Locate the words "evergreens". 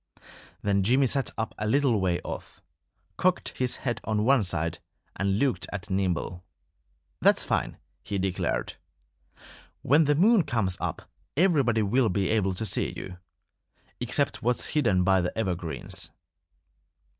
15.37-16.09